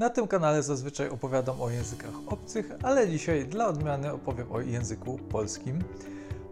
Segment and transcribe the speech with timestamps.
[0.00, 5.18] Na tym kanale zazwyczaj opowiadam o językach obcych, ale dzisiaj dla odmiany opowiem o języku
[5.18, 5.84] polskim.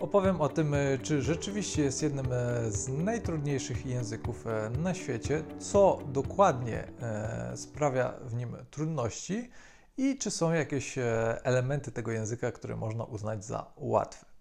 [0.00, 5.44] Opowiem o tym, e, czy rzeczywiście jest jednym e, z najtrudniejszych języków e, na świecie,
[5.58, 6.88] co dokładnie
[7.54, 9.50] sprawia w nim trudności
[9.96, 10.94] i czy są jakieś
[11.42, 14.33] elementy tego języka, które można uznać za łatwe.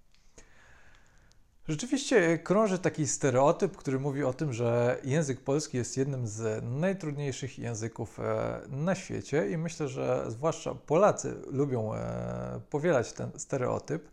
[1.68, 7.60] Rzeczywiście krąży taki stereotyp, który mówi o tym, że język polski jest jednym z najtrudniejszych
[7.60, 14.12] języków e, na świecie i myślę, że zwłaszcza Polacy lubią e, powielać ten stereotyp.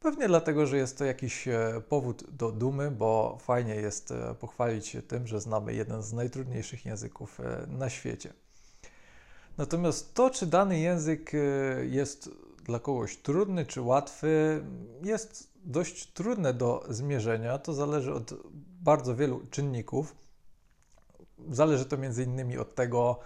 [0.00, 5.02] Pewnie dlatego, że jest to jakiś e, powód do dumy, bo fajnie jest pochwalić się
[5.02, 8.32] tym, że znamy jeden z najtrudniejszych języków na świecie.
[9.58, 11.32] Natomiast to, czy dany język
[11.82, 12.30] jest
[12.66, 14.62] dla kogoś trudny czy łatwy,
[15.02, 17.58] jest dość trudne do zmierzenia.
[17.58, 18.34] To zależy od
[18.82, 20.14] bardzo wielu czynników.
[21.50, 23.18] Zależy to między innymi od tego,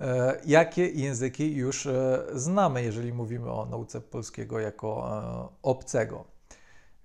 [0.00, 6.24] e, jakie języki już e, znamy, jeżeli mówimy o nauce polskiego jako e, obcego.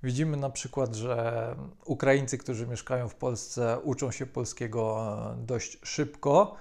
[0.04, 6.56] Widzimy na przykład, że Ukraińcy, którzy mieszkają w Polsce, uczą się polskiego dość szybko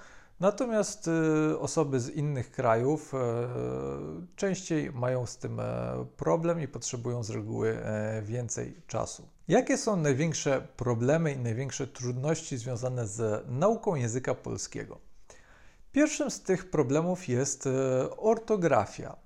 [0.44, 1.08] Natomiast
[1.52, 3.16] y, osoby z innych krajów y,
[4.36, 9.28] częściej mają z tym e, problem i potrzebują z reguły e, więcej czasu.
[9.48, 14.98] Jakie są największe problemy i największe trudności związane z nauką języka polskiego?
[15.92, 17.70] Pierwszym z tych problemów jest e,
[18.16, 19.16] ortografia.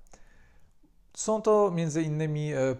[1.13, 2.21] Są to m.in.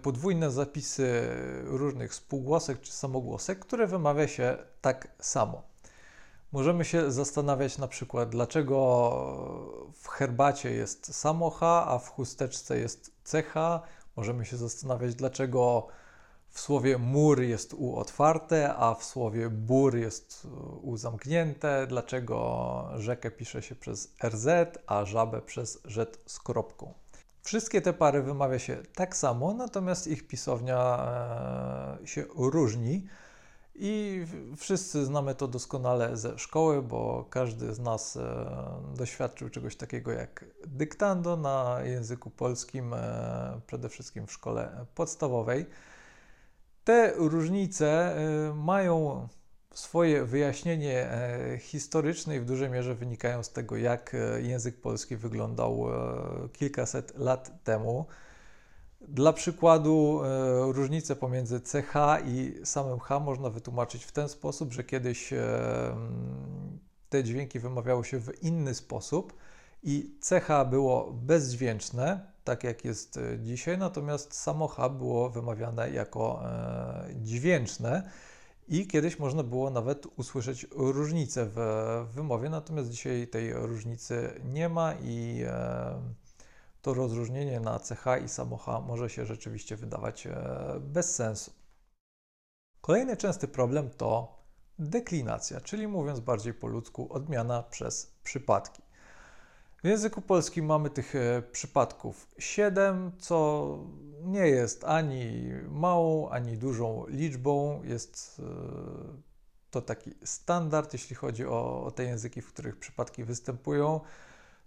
[0.02, 1.28] podwójne zapisy
[1.64, 5.69] różnych spółgłosek czy samogłosek, które wymawia się tak samo.
[6.52, 13.12] Możemy się zastanawiać na przykład, dlaczego w herbacie jest samo H, a w chusteczce jest
[13.24, 13.54] CH.
[14.16, 15.88] Możemy się zastanawiać, dlaczego
[16.50, 20.48] w słowie mur jest U otwarte, a w słowie bur jest
[20.82, 21.88] U zamknięte.
[21.88, 24.48] Dlaczego rzekę pisze się przez RZ,
[24.88, 26.94] a żabę przez Z z kropką.
[27.42, 30.98] Wszystkie te pary wymawia się tak samo, natomiast ich pisownia
[32.02, 33.08] e, się różni.
[33.76, 34.26] I
[34.58, 38.46] wszyscy znamy to doskonale ze szkoły, bo każdy z nas e,
[38.98, 45.66] doświadczył czegoś takiego jak dyktando na języku polskim, e, przede wszystkim w szkole podstawowej.
[46.84, 49.28] Te różnice e, mają
[49.74, 51.10] swoje wyjaśnienie
[51.60, 55.86] historyczne i w dużej mierze wynikają z tego, jak język polski wyglądał
[56.54, 58.06] kilkaset lat temu.
[59.02, 61.94] Dla przykładu e, różnicę pomiędzy CH
[62.26, 65.40] i samym H można wytłumaczyć w ten sposób, że kiedyś e,
[67.10, 69.34] te dźwięki wymawiało się w inny sposób
[69.84, 76.44] i CH było bezdźwięczne, tak jak jest e, dzisiaj, natomiast samo H było wymawiane jako
[77.16, 78.10] dźwięczne
[78.68, 81.60] i kiedyś można było nawet usłyszeć różnicę w
[82.14, 85.44] wymowie, natomiast dzisiaj tej różnicy nie ma i
[86.82, 90.36] to rozróżnienie na CH i samo H może się rzeczywiście wydawać e,
[90.80, 91.52] bez sensu.
[92.82, 94.40] Kolejny częsty problem to
[94.80, 98.82] deklinacja, czyli mówiąc bardziej po ludzku, odmiana przez przypadki.
[99.84, 103.78] W języku polskim mamy tych e, przypadków 7, co
[104.22, 107.84] nie jest ani małą, ani dużą liczbą.
[107.84, 108.44] Jest e,
[109.72, 114.02] to taki standard, jeśli chodzi o, o te języki, w których przypadki występują.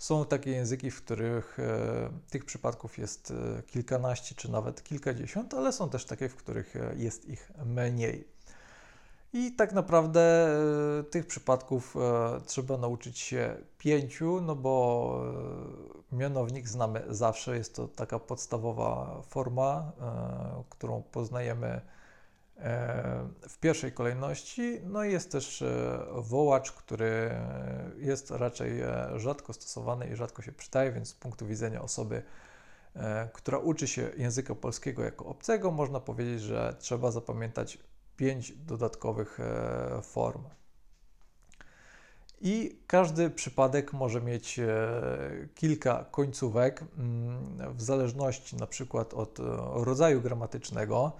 [0.03, 5.73] Są takie języki, w których e, tych przypadków jest e, kilkanaście czy nawet kilkadziesiąt, ale
[5.73, 8.29] są też takie, w których e, jest ich mniej.
[9.33, 10.49] I tak naprawdę
[11.11, 11.97] tych przypadków
[12.47, 15.25] trzeba nauczyć się pięciu, no bo
[16.13, 19.93] mianownik znamy zawsze, jest to taka podstawowa forma,
[20.71, 21.81] którą poznajemy
[23.49, 24.81] w pierwszej kolejności.
[24.85, 27.31] No i jest też e, wołacz, który
[27.99, 32.23] jest raczej e, rzadko stosowany i rzadko się przydaje, więc z punktu widzenia osoby,
[33.33, 37.79] która uczy się języka polskiego jako obcego, można powiedzieć, że trzeba zapamiętać
[38.17, 39.39] pięć dodatkowych
[40.03, 40.43] form.
[42.41, 44.61] I każdy przypadek może mieć
[45.55, 49.39] kilka końcówek, mm, w zależności na przykład od
[49.75, 51.13] rodzaju gramatycznego.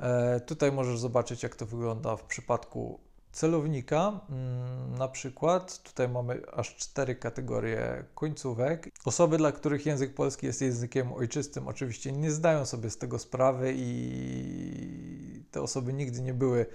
[0.00, 3.00] E, tutaj możesz zobaczyć, jak to wygląda w przypadku
[3.32, 4.20] celownika.
[4.30, 8.88] Mm, na przykład tutaj mamy aż cztery kategorie końcówek.
[9.04, 13.72] Osoby, dla których język polski jest językiem ojczystym, oczywiście nie zdają sobie z tego sprawy
[13.76, 16.66] i te osoby nigdy nie były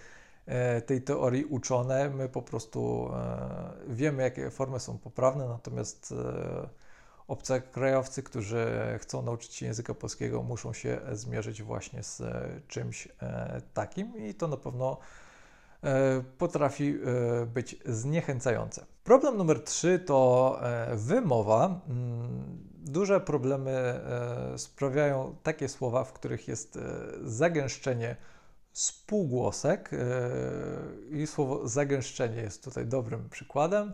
[0.46, 2.10] e, tej teorii uczone.
[2.10, 6.14] My po prostu e, wiemy, jakie formy są poprawne, natomiast
[7.28, 8.68] obcokrajowcy, którzy
[9.00, 12.22] chcą nauczyć się języka polskiego, muszą się zmierzyć właśnie z
[12.68, 14.98] czymś e, takim i to na pewno
[15.84, 16.98] e, potrafi
[17.42, 18.86] e, być zniechęcające.
[19.04, 21.82] Problem numer trzy to e, wymowa.
[21.90, 26.82] Mm, duże problemy e, sprawiają takie słowa, w których jest e,
[27.24, 28.16] zagęszczenie
[28.72, 29.98] spółgłosek e,
[31.10, 33.94] i słowo zagęszczenie jest tutaj dobrym przykładem.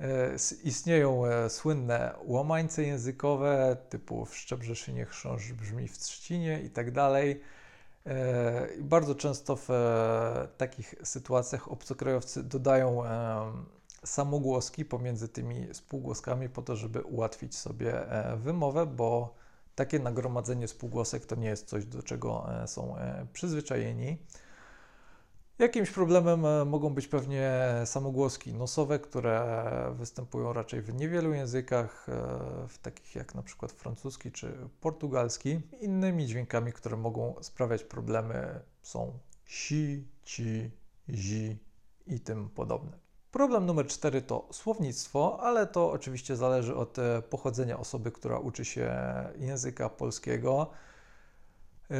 [0.00, 6.90] E, Istnieją e, słynne łamańce językowe typu w Szczebrzeszynie chrząszcz brzmi w trzcinie i tak
[6.90, 7.40] dalej.
[8.06, 9.68] E, bardzo często w
[10.56, 13.02] takich sytuacjach obcokrajowcy dodają
[14.04, 17.94] samogłoski pomiędzy tymi spółgłoskami po to, żeby ułatwić sobie
[18.36, 19.34] wymowę, bo
[19.74, 22.96] takie nagromadzenie spółgłosek to nie jest coś, do czego są
[23.32, 24.18] przyzwyczajeni.
[25.58, 27.52] Jakimś problemem e, mogą być pewnie
[27.84, 32.12] samogłoski nosowe, które występują raczej w niewielu językach, e,
[32.68, 35.60] w takich jak na przykład francuski czy portugalski.
[35.80, 40.70] Innymi dźwiękami, które mogą sprawiać problemy są si, ci,
[41.08, 41.58] zi
[42.06, 42.98] i tym podobne.
[43.30, 48.64] Problem numer cztery to słownictwo, ale to oczywiście zależy od e, pochodzenia osoby, która uczy
[48.64, 48.94] się
[49.38, 50.70] języka polskiego.
[51.90, 51.96] E,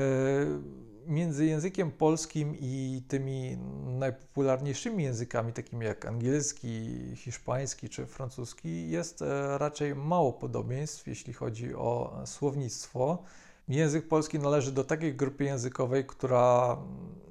[1.08, 3.56] Między językiem polskim i tymi
[3.86, 11.74] najpopularniejszymi językami, takimi jak angielski, hiszpański czy francuski, jest e, raczej mało podobieństw, jeśli chodzi
[11.74, 13.22] o słownictwo.
[13.68, 16.76] Język polski należy do takiej grupy językowej, która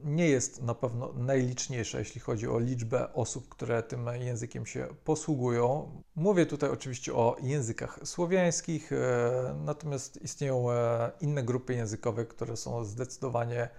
[0.04, 5.92] nie jest na pewno najliczniejsza, jeśli chodzi o liczbę osób, które tym językiem się posługują.
[6.16, 12.86] Mówię tutaj oczywiście o językach słowiańskich, e, natomiast istnieją e, inne grupy językowe, które są
[12.86, 13.70] zdecydowanie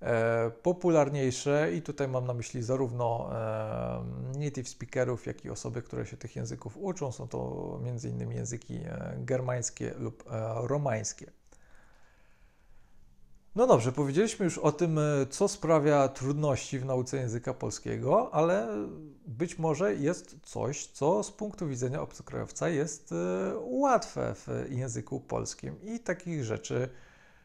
[0.00, 3.30] e, popularniejsze i tutaj mam na myśli zarówno
[4.38, 7.12] native speakerów, jak i osoby, które się tych języków uczą.
[7.12, 8.30] Są to m.in.
[8.32, 8.80] języki
[9.18, 10.24] germańskie lub
[10.54, 11.39] romańskie.
[13.60, 18.68] No dobrze, powiedzieliśmy już o tym, e, co sprawia trudności w nauce języka polskiego, ale
[19.26, 23.16] być może jest coś, co z punktu widzenia obcokrajowca jest e,
[23.58, 26.88] łatwe w języku polskim i takich rzeczy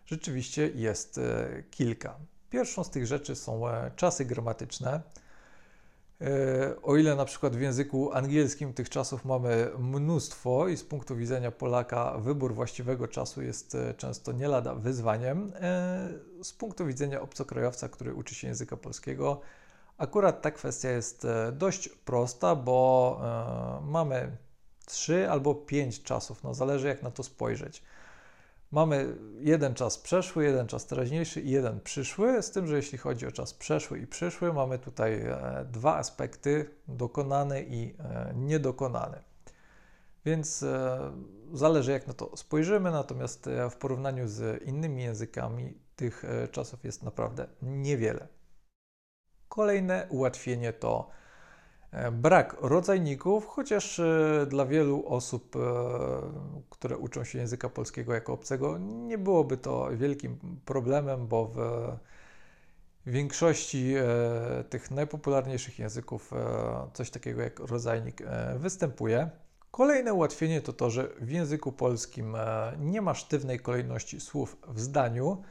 [0.05, 2.15] rzeczywiście jest e, kilka.
[2.49, 3.61] Pierwszą z tych rzeczy są
[3.95, 5.01] czasy gramatyczne.
[6.21, 11.15] E, O ile na przykład w języku angielskim tych czasów mamy mnóstwo i z punktu
[11.15, 16.09] widzenia Polaka wybór właściwego czasu jest e, często nie lada wyzwaniem, e,
[16.43, 19.41] z punktu widzenia obcokrajowca, który uczy się języka polskiego,
[19.97, 23.21] akurat ta kwestia jest dość prosta, bo
[23.83, 24.37] mamy
[24.85, 27.83] trzy albo pięć czasów, no zależy jak na to spojrzeć.
[28.71, 33.27] Mamy jeden czas przeszły, jeden czas teraźniejszy i jeden przyszły, z tym, że jeśli chodzi
[33.27, 39.21] o czas przeszły i przyszły, mamy tutaj e, dwa aspekty, dokonany i e, niedokonany.
[40.25, 40.99] Więc e,
[41.53, 47.47] zależy jak na to spojrzymy, natomiast w porównaniu z innymi językami tych czasów jest naprawdę
[47.61, 48.27] niewiele.
[49.49, 51.09] Kolejne ułatwienie to
[52.11, 55.59] brak rodzajników, chociaż e, dla wielu osób, e,
[56.69, 61.97] które uczą się języka polskiego jako obcego, nie byłoby to wielkim problemem, bo w
[63.05, 66.37] większości e, tych najpopularniejszych języków e,
[66.93, 69.29] coś takiego jak rodzajnik e, występuje.
[69.71, 74.79] Kolejne ułatwienie to to, że w języku polskim e, nie ma sztywnej kolejności słów w
[74.79, 75.43] zdaniu,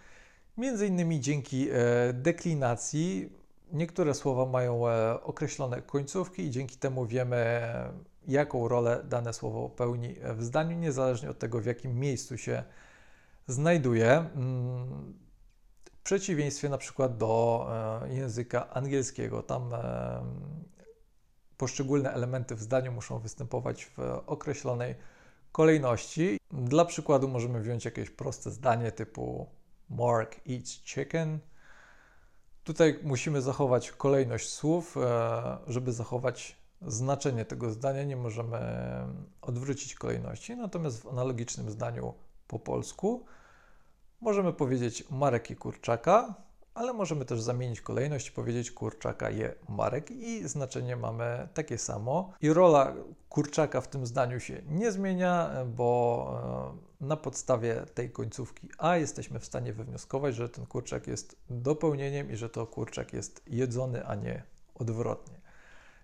[0.57, 1.75] między innymi dzięki e,
[2.13, 3.33] deklinacji
[3.75, 7.63] Niektóre słowa mają e, określone końcówki i dzięki temu wiemy,
[8.29, 12.65] jaką rolę dane słowo pełni w zdaniu, niezależnie od tego, w jakim miejscu się
[13.47, 14.11] znajduje.
[14.11, 15.15] Mm,
[15.85, 17.67] W przeciwieństwie na przykład do
[18.03, 20.23] e, języka angielskiego, tam e,
[21.57, 24.95] poszczególne elementy w zdaniu muszą występować w określonej
[25.53, 26.39] kolejności.
[26.53, 29.47] Dla przykładu możemy wziąć jakieś proste zdanie typu
[29.91, 31.39] Mark eats chicken.
[32.65, 38.05] Tutaj musimy zachować kolejność słów, e, żeby zachować znaczenie tego zdania.
[38.05, 38.59] Nie możemy
[39.43, 40.57] odwrócić kolejności.
[40.57, 42.15] Natomiast w analogicznym zdaniu
[42.49, 43.25] po polsku
[44.21, 46.35] możemy powiedzieć Marek i kurczaka,
[46.75, 52.33] ale możemy też zamienić kolejność i powiedzieć kurczaka je Marek i znaczenie mamy takie samo.
[52.41, 52.95] I rola
[53.29, 59.41] kurczaka w tym zdaniu się nie zmienia, bo e, na podstawie tej końcówki A jesteśmy
[59.41, 64.15] w stanie wywnioskować, że ten kurczak jest dopełnieniem i że to kurczak jest jedzony, a
[64.15, 64.43] nie
[64.75, 65.41] odwrotnie.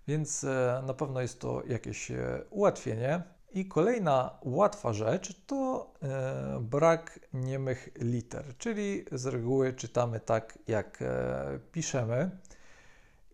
[0.09, 3.23] Więc e, na pewno jest to jakieś e, ułatwienie.
[3.53, 11.03] I kolejna łatwa rzecz to e, brak niemych liter, czyli z reguły czytamy tak, jak
[11.03, 12.31] e, piszemy.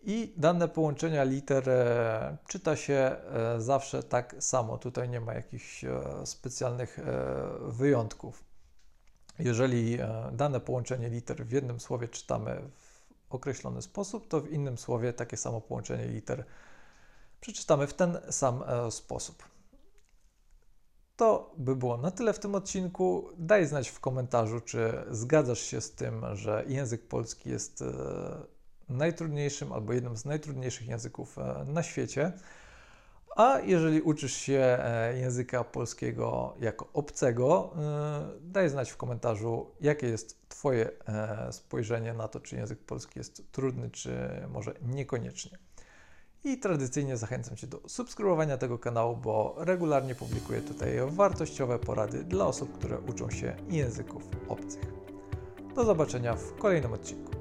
[0.02, 4.78] I dane połączenia liter e, czyta się e, zawsze tak samo.
[4.78, 7.02] Tutaj nie ma jakichś e, specjalnych e,
[7.61, 8.44] wyjątków.
[9.38, 9.99] Jeżeli
[10.32, 15.37] dane połączenie liter w jednym słowie czytamy w określony sposób, to w innym słowie takie
[15.37, 16.44] samo połączenie liter
[17.40, 19.56] przeczytamy w ten sam sposób.
[21.16, 23.28] To by było na tyle w tym odcinku.
[23.38, 27.87] Daj znać w komentarzu, czy zgadzasz się z tym, że język polski jest e,
[28.88, 32.32] najtrudniejszym albo jednym z najtrudniejszych języków e, na świecie.
[33.37, 37.75] A jeżeli uczysz się e, języka polskiego jako obcego,
[38.40, 40.90] daj znać w komentarzu, jakie jest Twoje
[41.50, 45.58] spojrzenie na to, czy język polski jest trudny, czy może niekoniecznie.
[46.45, 52.47] I tradycyjnie zachęcam Cię do subskrybowania tego kanału, bo regularnie publikuję tutaj wartościowe porady dla
[52.47, 54.93] osób, które uczą się języków obcych.
[55.75, 57.36] Do zobaczenia w kolejnym odcinku.